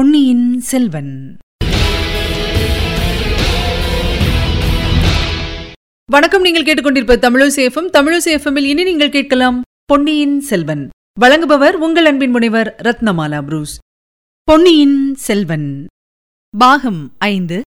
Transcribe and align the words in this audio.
பொன்னியின் 0.00 0.60
செல்வன். 0.60 1.36
வணக்கம் 6.10 6.42
நீங்கள் 6.42 6.64
கேட்டுக்கொண்டிருப்ப 6.64 7.16
தமிழசேஃபம் 7.16 7.90
தமிழசேஃபமில் 7.92 8.64
இனி 8.64 8.82
நீங்கள் 8.82 9.10
கேட்கலாம் 9.10 9.62
பொன்னியின் 9.84 10.40
செல்வன். 10.40 10.88
வழங்குபவர் 11.20 11.72
உங்கள் 11.72 12.04
அன்பின் 12.04 12.30
முனைவர் 12.30 12.76
ரத்னமாலா 12.82 13.42
புரூஸ். 13.42 13.78
பொன்னியின் 14.42 15.14
செல்வன். 15.14 15.86
பாகம் 16.58 17.14
ஐந்து 17.18 17.62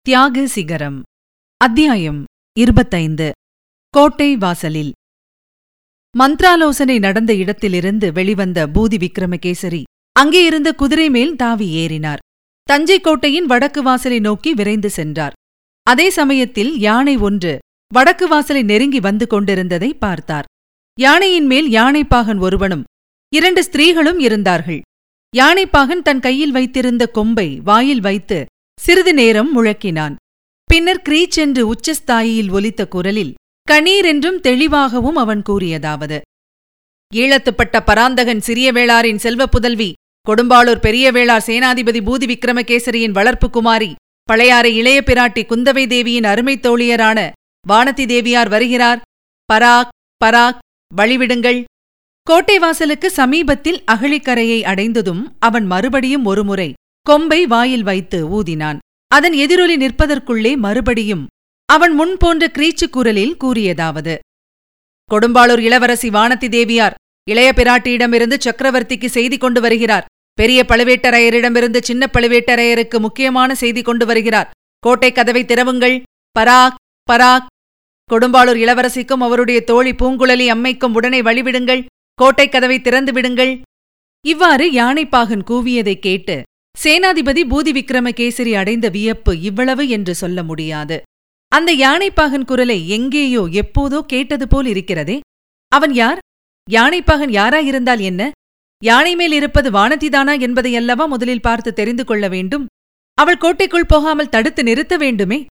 தியாக 0.00 0.46
சிகரம். 0.46 1.02
அத்தியாயம் 1.56 2.24
இருபத்தைந்து 2.58 3.32
கோட்டை 3.90 4.36
வாசலில். 4.36 4.92
மந்த்ராலோசனை 6.18 6.98
நடந்த 6.98 7.34
இடத்திலிருந்து 7.34 8.12
வெளிவந்த 8.12 8.66
பூதி 8.66 9.08
விக்ரமகேசரி 9.08 9.82
அங்கே 10.12 10.44
இருந்த 10.44 10.72
குதிரை 10.72 11.10
மேல் 11.10 11.36
தாவி 11.36 11.68
ஏறினார். 11.76 12.20
தஞ்சை 12.62 13.00
கோட்டையின் 13.00 13.46
வடக்கு 13.46 13.82
வாசலை 13.82 14.20
நோக்கி 14.20 14.54
விரைந்து 14.54 14.90
சென்றார். 14.90 15.32
அதே 15.86 16.10
சமயத்தில் 16.10 16.78
யானை 16.78 17.16
ஒன்று 17.16 17.58
வடக்கு 17.94 18.28
வாசலை 18.28 18.62
நெருங்கி 18.62 19.00
வந்து 19.00 19.26
கொண்டிருந்ததை 19.26 19.94
பார்த்தார். 19.94 20.44
யானையின் 20.98 21.46
மேல் 21.46 21.68
யானைப்பாகன் 21.70 22.38
ஒருவனும் 22.38 22.84
இரண்டு 23.32 23.62
ஸ்திரீகளும் 23.62 24.18
இருந்தார்கள். 24.18 24.80
யானைப்பாகன் 25.36 26.02
தன் 26.02 26.20
கையில் 26.20 26.50
வைத்திருந்த 26.50 27.06
கொம்பை 27.06 27.48
வாயில் 27.64 28.00
வைத்து 28.00 28.38
சிறிது 28.80 29.14
நேரம் 29.14 29.50
முழக்கினான். 29.56 30.14
பின்னர் 30.64 31.02
கிரீச் 31.08 31.38
என்று 31.38 31.62
உச்சஸ்தாயியில் 31.72 32.50
ஒலித்த 32.50 32.82
குரலில் 32.88 33.32
கணீர் 33.68 34.04
என்றும் 34.04 34.38
தெளிவாகவும் 34.40 35.16
அவன் 35.16 35.42
கூறியதாவது. 35.48 36.20
ஈழத்துப்பட்ட 37.12 37.76
பராந்தகன் 37.84 38.40
சிறிய 38.40 38.68
வேளாரின் 38.72 39.20
செல்வ 39.24 39.46
புதல்வி 39.46 39.90
கொடும்பாளூர் 40.28 40.80
பெரிய 40.80 41.12
வேளார் 41.12 41.42
சேனாதிபதி 41.46 42.00
பூதி 42.00 42.34
விக்ரமகேசரியின் 42.34 43.10
வளர்ப்பு 43.10 43.50
குமாரி 43.50 43.94
பழையாறை 44.22 44.76
இளைய 44.76 45.02
பிராட்டி 45.06 45.42
குந்தவை 45.42 45.86
தேவியின் 45.86 46.24
அருமைத் 46.24 46.66
தோழியரான 46.66 47.30
வானதி 47.68 48.06
தேவியார் 48.06 48.48
வருகிறார். 48.48 49.00
பராக் 49.52 49.88
பராக் 50.24 50.58
வழிவிடுங்கள். 50.96 51.64
கோட்டை 52.22 52.58
வாசலுக்கு 52.58 53.10
சமீபத்தில் 53.10 53.82
அகழிக்கரையை 53.92 54.62
அடைந்ததும் 54.62 55.36
அவன் 55.38 55.66
மறுபடியும் 55.66 56.24
ஒருமுறை 56.24 56.72
கொம்பை 57.02 57.46
வாயில் 57.46 57.82
வைத்து 57.82 58.42
ஊதினான். 58.42 58.78
அதன் 59.08 59.32
எதிரொலி 59.32 59.76
நிற்பதற்குள்ளே 59.76 60.56
மறுபடியும் 60.56 61.26
அவன் 61.66 61.92
முன் 61.92 62.16
போன்ற 62.16 62.48
கிரீச்சுக் 62.48 62.92
குரலில் 62.92 63.36
கூறியதாவது 63.44 64.18
கொடும்பாளூர் 65.10 65.58
இளவரசி 65.58 66.08
வானதி 66.08 66.48
தேவியார் 66.48 66.94
இளைய 67.30 67.52
பிராட்டியிடமிருந்து 67.56 68.36
சக்கரவர்த்திக்கு 68.44 69.06
செய்தி 69.06 69.36
கொண்டு 69.38 69.60
வருகிறார். 69.60 70.04
பெரிய 70.32 70.64
பழுவேட்டரையரிடமிருந்து 70.68 71.78
சின்ன 71.82 72.10
பழுவேட்டரையருக்கு 72.12 72.98
முக்கியமான 72.98 73.54
செய்தி 73.54 73.82
கொண்டு 73.82 74.06
வருகிறார். 74.06 74.50
கோட்டை 74.78 75.12
கதவை 75.12 75.44
திறவுங்கள். 75.44 76.02
பராக் 76.38 76.74
பராக். 77.12 77.46
கொடும்பாளூர் 78.12 78.56
இளவரசிக்கும் 78.56 79.20
அவருடைய 79.20 79.64
தோழி 79.64 79.90
பூங்குழலி 79.90 80.46
அம்மைக்கும் 80.46 80.94
உடனே 80.94 81.22
வழிவிடுங்கள். 81.22 81.84
கோட்டை 82.14 82.48
கதவை 82.48 82.80
திறந்து 82.80 83.12
விடுங்கள். 83.12 83.60
இவ்வாறு 84.26 84.70
யானைப்பாகன் 84.72 85.42
கூவியதைக் 85.42 85.98
கேட்டு 85.98 86.42
சேனாதிபதி 86.84 87.42
பூதி 87.50 87.70
விக்ரமகேசரி 87.70 88.52
அடைந்த 88.52 88.88
வியப்பு 88.88 89.40
இவ்வளவு 89.40 89.88
என்று 89.88 90.14
சொல்ல 90.14 90.42
முடியாது. 90.42 91.02
அந்த 91.48 91.74
யானைப்பாகன் 91.74 92.44
குரலை 92.44 92.88
எங்கேயோ 92.88 93.48
எப்போதோ 93.50 94.00
கேட்டது 94.00 94.48
போல் 94.48 94.66
இருக்கிறதே. 94.66 95.20
அவன் 95.68 95.92
யார்? 95.94 96.18
யானைப்பாகன் 96.70 97.32
யாராயிருந்தால் 97.32 98.00
என்ன? 98.00 98.30
யானை 98.82 99.16
மேல் 99.16 99.32
இருப்பது 99.32 99.70
வானதிதானா 99.70 100.32
என்பதையல்லவா 100.46 101.06
முதலில் 101.06 101.40
பார்த்து 101.40 101.72
தெரிந்து 101.72 102.04
கொள்ள 102.04 102.28
வேண்டும்? 102.28 102.66
அவள் 103.14 103.36
கோட்டைக்குள் 103.36 103.86
போகாமல் 103.86 104.28
தடுத்து 104.28 104.62
நிறுத்த 104.62 104.96
வேண்டுமே? 104.96 105.46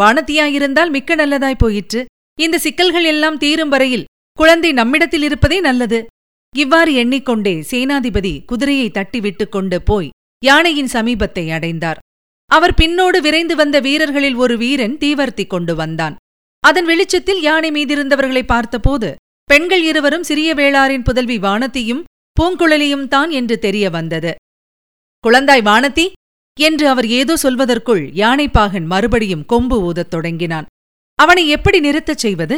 வானதியாயிருந்தால் 0.00 0.90
மிக்க 0.90 1.14
நல்லதாய் 1.14 1.58
போயிற்று. 1.58 2.04
இந்த 2.40 2.58
சிக்கல்கள் 2.58 3.04
எல்லாம் 3.04 3.38
தீரும் 3.38 3.68
வரையில் 3.68 4.04
குழந்தை 4.38 4.72
நம்மிடத்தில் 4.72 5.22
இருப்பதே 5.22 5.60
நல்லது. 5.60 6.06
இவ்வாறு 6.54 6.92
எண்ணிக்கொண்டே 6.94 7.54
சேனாதிபதி 7.70 8.44
குதிரையை 8.44 8.90
தட்டி 8.90 9.46
கொண்டு 9.46 9.82
போய் 9.82 10.10
யானையின் 10.44 10.92
சமீபத்தை 10.92 11.50
அடைந்தார். 11.50 11.98
அவர் 12.50 12.74
பின்னோடு 12.80 13.18
விரைந்து 13.20 13.54
வந்த 13.56 13.80
வீரர்களில் 13.80 14.34
ஒரு 14.34 14.56
வீரன் 14.56 14.98
தீவர்த்தி 14.98 15.46
கொண்டு 15.46 15.74
வந்தான். 15.74 16.16
அதன் 16.60 16.84
வெளிச்சத்தில் 16.84 17.40
யானை 17.40 17.70
மீதிருந்தவர்களை 17.70 18.42
பார்த்தபோது 18.46 19.14
பெண்கள் 19.44 19.82
இருவரும் 19.82 20.22
சிறிய 20.22 20.54
வேளாரின் 20.54 21.02
புதல்வி 21.02 21.38
வானத்தியும் 21.38 22.04
பூங்குழலியும் 22.40 23.08
தான் 23.08 23.30
என்று 23.30 23.58
தெரிய 23.58 23.86
வந்தது. 23.90 24.32
குழந்தாய் 25.24 25.62
வானதி! 25.62 26.06
என்று 26.58 26.88
அவர் 26.88 27.06
ஏதோ 27.06 27.34
சொல்வதற்குள் 27.36 28.02
யானைப்பாகன் 28.14 28.86
மறுபடியும் 28.86 29.44
கொம்பு 29.44 29.76
ஊதத் 29.82 30.10
தொடங்கினான். 30.10 30.66
அவனை 31.18 31.48
எப்படி 31.48 31.78
நிறுத்தச் 31.80 32.18
செய்வது? 32.18 32.56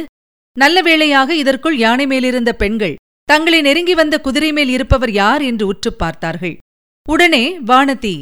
நல்ல 0.57 0.81
வேளையாக 0.81 1.35
இதற்குள் 1.35 1.77
யானை 1.77 2.05
மேலிருந்த 2.07 2.51
பெண்கள் 2.53 2.95
தங்களை 3.29 3.61
நெருங்கி 3.61 3.93
வந்த 3.93 4.15
குதிரை 4.19 4.51
மேல் 4.51 4.69
இருப்பவர் 4.69 5.11
யார் 5.11 5.41
என்று 5.41 5.65
உற்றுப் 5.67 5.99
பார்த்தார்கள். 5.99 6.55
உடனே 7.05 7.43
வானதி 7.59 8.15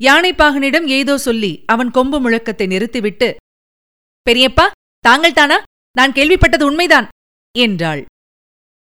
யானைப்பாகனிடம் 0.00 0.86
ஏதோ 0.88 1.14
சொல்லி 1.18 1.52
அவன் 1.66 1.90
கொம்பு 1.90 2.18
முழக்கத்தை 2.20 2.66
நிறுத்திவிட்டு 2.66 3.28
பெரியப்பா 4.26 4.66
தாங்கள் 5.04 5.32
தானா? 5.32 5.58
நான் 5.96 6.12
கேள்விப்பட்டது 6.12 6.62
உண்மைதான் 6.62 7.06
என்றாள். 7.54 8.02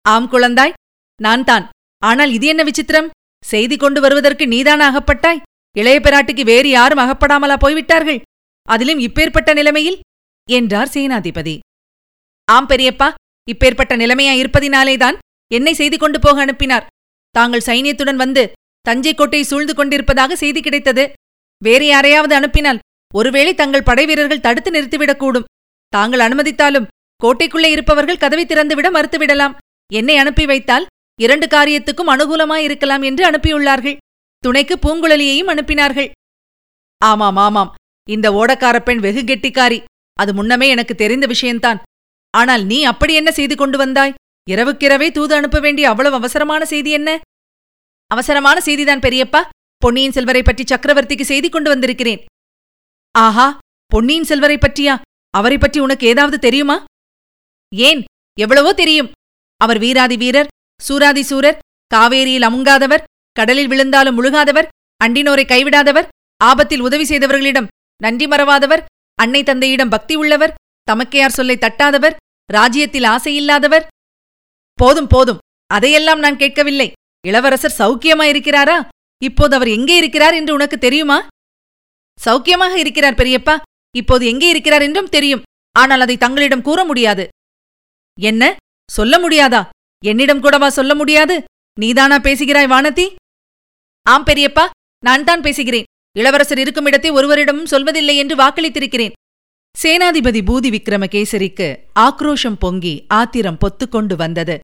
ஆம் 0.04 0.28
குழந்தாய் 0.30 0.76
நான் 1.20 1.44
தான். 1.44 1.66
ஆனால் 2.02 2.32
இது 2.32 2.46
என்ன 2.46 2.62
விசித்திரம்? 2.64 3.08
செய்தி 3.44 3.76
கொண்டு 3.76 4.00
வருவதற்கு 4.00 4.46
நீதான 4.46 4.80
அகப்பட்டாய்? 4.90 5.42
இளைய 5.76 5.98
பிராட்டிக்கு 6.00 6.44
வேறு 6.44 6.68
யாரும் 6.68 6.98
அகப்படாமலா 6.98 7.56
போய்விட்டார்கள்? 7.58 8.20
அதிலும் 8.68 8.98
இப்பேற்பட்ட 8.98 9.54
நிலைமையில்? 9.54 9.98
என்றார் 10.48 10.92
சேனாதிபதி. 10.94 11.58
ஆம் 12.44 12.68
பெரியப்பா 12.68 13.08
இப்பேற்பட்ட 13.48 13.92
நிலைமையா 13.96 14.32
இருப்பதினாலேதான் 14.42 15.16
என்னை 15.50 15.74
செய்தி 15.74 15.96
கொண்டு 15.96 16.18
போக 16.18 16.40
அனுப்பினார். 16.40 16.86
தாங்கள் 17.30 17.66
சைனியத்துடன் 17.66 18.20
வந்து 18.24 18.52
தஞ்சை 18.80 19.14
கோட்டை 19.14 19.42
சூழ்ந்து 19.42 19.74
கொண்டிருப்பதாக 19.74 20.36
செய்தி 20.36 20.60
கிடைத்தது. 20.60 21.12
வேறு 21.62 21.86
யாரையாவது 21.86 22.34
அனுப்பினால் 22.34 22.82
ஒருவேளை 23.14 23.54
தங்கள் 23.54 23.82
படைவீரர்கள் 23.82 24.44
தடுத்து 24.46 24.70
நிறுத்திவிடக்கூடும். 24.70 25.48
தாங்கள் 25.92 26.20
அனுமதித்தாலும் 26.20 26.88
கோட்டைக்குள்ளே 27.22 27.70
இருப்பவர்கள் 27.74 28.16
கதவை 28.16 28.44
திறந்துவிட 28.46 28.88
மறுத்துவிடலாம். 28.96 29.56
என்னை 29.92 30.16
அனுப்பி 30.16 30.46
வைத்தால் 30.46 30.86
இரண்டு 31.18 31.46
காரியத்துக்கும் 31.46 32.12
அனுகூலமாயிருக்கலாம் 32.14 33.04
என்று 33.08 33.22
அனுப்பியுள்ளார்கள். 33.30 33.96
துணைக்கு 34.44 34.74
பூங்குழலியையும் 34.84 35.50
அனுப்பினார்கள். 35.52 36.08
ஆமாம் 37.00 37.38
ஆமாம். 37.46 37.72
இந்த 38.08 38.26
ஓடக்கார 38.30 38.76
பெண் 38.78 39.00
வெகு 39.06 39.22
கெட்டிக்காரி. 39.22 39.78
அது 40.16 40.30
முன்னமே 40.34 40.66
எனக்கு 40.68 40.94
தெரிந்த 40.94 41.26
விஷயந்தான் 41.26 41.78
ஆனால் 42.34 42.62
நீ 42.64 42.78
அப்படி 42.84 43.12
என்ன 43.14 43.30
செய்து 43.30 43.54
கொண்டு 43.56 43.76
வந்தாய்? 43.78 44.14
இரவுக்கிரவே 44.50 45.08
தூது 45.12 45.32
அனுப்ப 45.34 45.58
வேண்டிய 45.60 45.88
அவ்வளவு 45.88 46.14
அவசரமான 46.14 46.62
செய்தி 46.64 46.90
என்ன? 46.90 47.10
அவசரமான 48.10 48.58
செய்திதான் 48.64 49.04
பெரியப்பா. 49.06 49.40
பொன்னியின் 49.82 50.14
செல்வரை 50.16 50.42
பற்றி 50.42 50.64
சக்கரவர்த்திக்கு 50.64 51.24
செய்தி 51.30 51.48
கொண்டு 51.48 51.68
வந்திருக்கிறேன். 51.70 52.20
ஆஹா 53.14 53.46
பொன்னியின் 53.90 54.28
செல்வரை 54.30 54.58
பற்றியா? 54.60 54.94
அவரை 55.34 55.58
பற்றி 55.58 55.78
உனக்கு 55.80 56.06
ஏதாவது 56.06 56.38
தெரியுமா? 56.38 56.76
ஏன்? 57.72 58.00
எவ்வளவோ 58.38 58.72
தெரியும். 58.72 59.10
அவர் 59.60 59.78
வீராதி 59.78 60.16
வீரர் 60.16 60.50
சூராதி 60.80 61.22
சூரர் 61.22 61.60
காவேரியில் 61.94 62.46
அமுங்காதவர் 62.48 63.06
கடலில் 63.32 63.70
விழுந்தாலும் 63.72 64.16
முழுகாதவர் 64.18 64.70
அண்டினோரை 65.04 65.44
கைவிடாதவர் 65.52 66.08
ஆபத்தில் 66.40 66.80
உதவி 66.80 67.04
செய்தவர்களிடம் 67.04 67.70
நன்றி 68.02 68.26
மறவாதவர் 68.26 68.84
அன்னை 69.14 69.42
தந்தையிடம் 69.42 69.92
பக்தி 69.94 70.14
உள்ளவர் 70.14 70.56
தமக்கையார் 70.88 71.36
சொல்லை 71.38 71.56
தட்டாதவர் 71.58 72.18
ராஜ்யத்தில் 72.50 73.04
ஆசையில்லாதவர் 73.04 73.88
போதும் 74.78 75.06
போதும். 75.06 75.40
அதையெல்லாம் 75.70 76.18
நான் 76.18 76.36
கேட்கவில்லை. 76.36 76.92
இளவரசர் 77.26 77.78
சௌக்கியமாயிருக்கிறாரா 77.78 78.76
இப்போது 79.22 79.54
அவர் 79.54 79.68
எங்கே 79.68 79.96
இருக்கிறார் 79.96 80.34
என்று 80.34 80.52
உனக்கு 80.54 80.78
தெரியுமா? 80.78 81.18
சௌக்கியமாக 82.18 82.74
இருக்கிறார் 82.74 83.18
பெரியப்பா. 83.20 83.56
இப்போது 83.94 84.26
எங்கே 84.26 84.48
இருக்கிறார் 84.48 84.82
என்றும் 84.82 85.12
தெரியும். 85.16 85.42
ஆனால் 85.76 86.00
அதை 86.00 86.16
தங்களிடம் 86.16 86.62
கூற 86.62 86.84
முடியாது. 86.84 87.24
என்ன? 88.18 88.56
சொல்ல 88.90 89.14
முடியாதா? 89.18 89.62
என்னிடம் 90.04 90.40
கூடவா 90.40 90.68
சொல்ல 90.68 90.94
முடியாது? 90.94 91.44
நீதானா 91.80 92.18
பேசுகிறாய் 92.18 92.66
வானதி? 92.66 93.06
ஆம் 94.02 94.24
பெரியப்பா 94.24 94.64
நான் 95.04 95.24
தான் 95.24 95.40
பேசுகிறேன். 95.40 95.84
இளவரசர் 96.16 96.58
இருக்கும் 96.58 96.84
இடத்தை 96.84 97.10
ஒருவரிடமும் 97.10 97.70
சொல்வதில்லை 97.70 98.14
என்று 98.16 98.36
வாக்களித்திருக்கிறேன். 98.36 99.12
சேனாதிபதி 99.82 100.40
பூதி 100.48 100.68
விக்ரமகேசரிக்கு 100.76 101.68
ஆக்ரோஷம் 102.00 102.58
பொங்கி 102.58 103.04
ஆத்திரம் 103.08 103.58
பொத்துக்கொண்டு 103.64 104.14
வந்தது. 104.14 104.58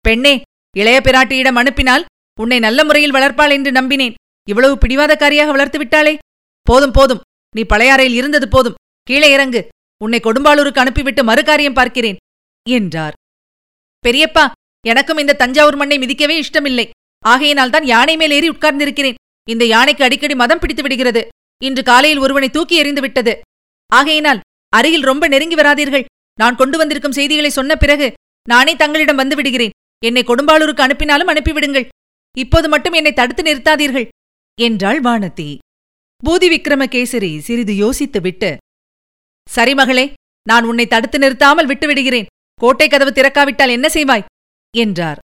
பெண்ணே 0.00 0.40
இளைய 0.76 1.00
பிராட்டியிடம் 1.04 1.58
அனுப்பினால் 1.62 2.04
உன்னை 2.40 2.58
நல்ல 2.58 2.84
முறையில் 2.84 3.14
வளர்ப்பாள் 3.14 3.50
என்று 3.50 3.70
நம்பினேன். 3.70 4.14
இவ்வளவு 4.48 4.74
பிடிவாதக்காரியாக 4.74 5.50
வளர்த்து 5.50 5.78
விட்டாளே. 5.78 6.18
போதும் 6.66 6.90
போதும். 6.90 7.20
நீ 7.56 7.62
பழையாறையில் 7.62 8.18
இருந்தது 8.20 8.48
போதும். 8.48 8.74
கீழே 9.02 9.30
இறங்கு. 9.30 9.68
உன்னை 10.04 10.20
கொடும்பாளூருக்கு 10.24 10.82
அனுப்பிவிட்டு 10.84 11.24
மறுகாரியம் 11.24 11.74
பார்க்கிறேன் 11.74 12.16
என்றார். 12.68 13.12
பெரியப்பா 14.04 14.44
எனக்கும் 14.84 15.20
இந்த 15.22 15.36
தஞ்சாவூர் 15.42 15.78
மண்ணை 15.80 15.96
மிதிக்கவே 16.02 16.36
இஷ்டமில்லை. 16.42 16.86
ஆகையினால் 17.24 17.74
தான் 17.74 17.86
யானை 17.92 18.14
மேல் 18.20 18.34
ஏறி 18.36 18.48
உட்கார்ந்திருக்கிறேன். 18.54 19.18
இந்த 19.48 19.64
யானைக்கு 19.74 20.02
அடிக்கடி 20.06 20.34
மதம் 20.40 20.60
பிடித்து 20.62 20.82
விடுகிறது. 20.84 21.22
இன்று 21.62 21.82
காலையில் 21.90 22.22
ஒருவனை 22.24 22.48
தூக்கி 22.56 22.74
எறிந்து 22.82 23.02
விட்டது. 23.04 23.32
ஆகையினால் 23.92 24.42
அருகில் 24.72 25.08
ரொம்ப 25.10 25.24
நெருங்கி 25.34 25.56
வராதீர்கள். 25.60 26.04
நான் 26.38 26.58
கொண்டு 26.60 26.76
வந்திருக்கும் 26.80 27.16
செய்திகளை 27.18 27.50
சொன்ன 27.58 27.72
பிறகு 27.82 28.06
நானே 28.46 28.72
தங்களிடம் 28.82 29.20
வந்து 29.22 29.34
விடுகிறேன். 29.38 29.74
என்னை 30.02 30.22
கொடும்பாளூருக்கு 30.30 30.84
அனுப்பினாலும் 30.86 31.30
அனுப்பிவிடுங்கள் 31.32 31.88
இப்போது 32.36 32.66
மட்டும் 32.74 32.96
என்னை 32.98 33.12
தடுத்து 33.12 33.42
நிறுத்தாதீர்கள். 33.48 34.06
என்றாள் 34.58 35.00
வானதி. 35.06 35.48
பூதி 36.22 36.48
விக்ரமகேசரி 36.52 37.30
சிறிது 37.46 37.74
யோசித்துவிட்டு 37.82 38.50
சரி 39.48 39.72
மகளே 39.80 40.04
நான் 40.46 40.66
உன்னை 40.70 40.86
தடுத்து 40.86 41.18
நிறுத்தாமல் 41.22 41.68
விட்டுவிடுகிறேன் 41.70 42.28
கோட்டை 42.54 42.88
கதவு 42.88 43.10
திறக்காவிட்டால் 43.10 43.70
என்ன 43.70 43.88
செய்வாய்? 43.88 44.24
என்றார். 44.76 45.18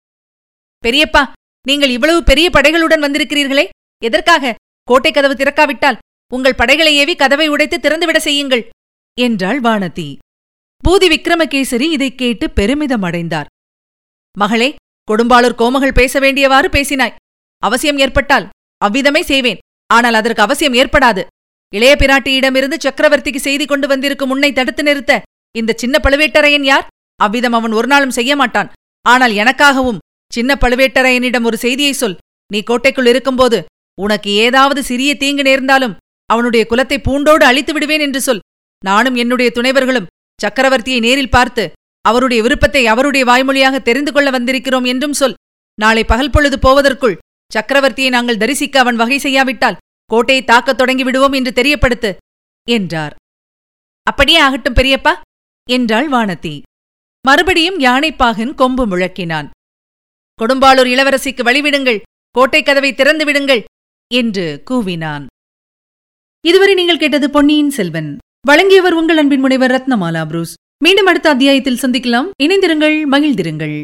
பெரியப்பா 0.84 1.32
நீங்கள் 1.62 1.88
இவ்வளவு 1.88 2.22
பெரிய 2.22 2.50
படைகளுடன் 2.52 3.00
வந்திருக்கிறீர்களே 3.00 3.68
எதற்காக? 4.04 4.54
கோட்டை 4.82 5.12
கதவு 5.12 5.34
திறக்காவிட்டால் 5.34 5.98
உங்கள் 6.32 6.54
படைகளை 6.54 6.96
ஏவி 6.96 7.16
கதவை 7.16 7.48
உடைத்து 7.48 7.78
திறந்துவிட 7.78 8.16
செய்யுங்கள் 8.16 8.68
என்றாள் 9.20 9.60
வானதி. 9.60 10.16
பூதி 10.84 11.06
விக்ரமகேசரி 11.08 11.80
இதைக் 11.80 12.18
கேட்டு 12.18 12.50
பெருமிதம் 12.50 13.02
அடைந்தார் 13.02 13.46
மகளே 14.38 14.74
கொடும்பாளூர் 15.12 15.54
கோமகள் 15.54 15.92
பேச 15.92 16.18
வேண்டியவாறு 16.18 16.68
பேசினாய். 16.68 17.14
அவசியம் 17.58 17.98
ஏற்பட்டால் 17.98 18.48
அவ்விதமே 18.78 19.22
செய்வேன் 19.22 19.58
ஆனால் 19.86 20.14
அதற்கு 20.14 20.42
அவசியம் 20.42 20.72
ஏற்படாது. 20.72 21.24
இளைய 21.74 21.96
பிராட்டியிடமிருந்து 21.98 22.74
சக்கரவர்த்திக்கு 22.78 23.36
செய்தி 23.36 23.66
கொண்டு 23.66 23.88
வந்திருக்கும் 23.88 24.30
உன்னை 24.30 24.52
தடுத்து 24.52 24.82
நிறுத்த 24.82 25.22
இந்த 25.56 25.72
சின்ன 25.76 26.00
பழுவேட்டரையன் 26.02 26.62
யார்? 26.62 26.86
அவ்விதம் 27.20 27.56
அவன் 27.58 27.76
ஒரு 27.78 27.88
நாளும் 27.92 28.16
செய்ய 28.18 28.32
மாட்டான். 28.40 28.72
ஆனால் 29.06 29.34
எனக்காகவும் 29.42 30.02
சின்ன 30.32 30.50
பழுவேட்டரையனிடம் 30.62 31.46
ஒரு 31.48 31.56
செய்தியை 31.64 31.94
சொல். 32.00 32.18
நீ 32.50 32.58
கோட்டைக்குள் 32.70 33.10
இருக்கும்போது 33.12 33.58
உனக்கு 33.98 34.30
ஏதாவது 34.46 34.80
சிறிய 34.90 35.10
தீங்கு 35.22 35.44
நேர்ந்தாலும் 35.48 35.96
அவனுடைய 36.30 36.62
குலத்தை 36.70 36.98
பூண்டோடு 37.06 37.44
அழித்து 37.50 37.72
விடுவேன் 37.72 38.04
என்று 38.06 38.20
சொல். 38.26 38.42
நானும் 38.82 39.16
என்னுடைய 39.22 39.48
துணைவர்களும் 39.56 40.10
சக்கரவர்த்தியை 40.40 41.00
நேரில் 41.06 41.34
பார்த்து 41.36 41.64
அவருடைய 42.04 42.40
விருப்பத்தை 42.46 42.82
அவருடைய 42.92 43.22
வாய்மொழியாக 43.30 43.76
தெரிந்து 43.86 44.10
கொள்ள 44.12 44.28
வந்திருக்கிறோம் 44.36 44.86
என்றும் 44.92 45.16
சொல். 45.20 45.36
நாளை 45.78 46.02
பகல் 46.10 46.34
பொழுது 46.34 46.56
போவதற்குள் 46.66 47.18
சக்கரவர்த்தியை 47.50 48.10
நாங்கள் 48.14 48.40
தரிசிக்க 48.42 48.76
அவன் 48.82 49.00
வகை 49.00 49.18
செய்யாவிட்டால் 49.24 49.80
கோட்டையை 50.10 50.42
தாக்கத் 50.50 50.78
தொடங்கி 50.80 51.04
விடுவோம் 51.06 51.36
என்று 51.38 51.52
தெரியப்படுத்து 51.58 52.10
என்றார். 52.66 53.14
அப்படியே 54.06 54.38
ஆகட்டும் 54.46 54.78
பெரியப்பா 54.78 55.12
என்றாள் 55.68 56.08
வானதி. 56.14 56.54
மறுபடியும் 57.28 57.78
யானைப்பாகன் 57.78 58.54
கொம்பு 58.54 58.84
முழக்கினான். 58.86 59.48
கொடும்பாளூர் 60.40 60.90
இளவரசிக்கு 60.92 61.42
வழிவிடுங்கள் 61.48 62.02
கோட்டை 62.30 62.62
கதவை 62.62 62.94
திறந்து 62.94 63.24
விடுங்கள் 63.24 63.62
என்று 64.14 64.62
கூவினான். 64.70 65.24
இதுவரை 66.40 66.74
நீங்கள் 66.74 66.98
கேட்டது 66.98 67.30
பொன்னியின் 67.30 67.70
செல்வன். 67.70 68.10
வழங்கியவர் 68.46 68.92
உங்கள் 68.92 69.16
அன்பின் 69.16 69.40
முனைவர் 69.40 69.70
ரத்னமாலா 69.70 70.26
புரூஸ். 70.26 70.54
மீண்டும் 70.84 71.06
அடுத்த 71.06 71.28
அத்தியாயத்தில் 71.28 71.82
சந்திக்கலாம். 71.82 72.28
இணைந்திருங்கள் 72.42 72.96
மகிழ்ந்திருங்கள். 73.14 73.76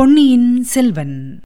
பொன்னியின் 0.00 0.62
செல்வன். 0.62 1.40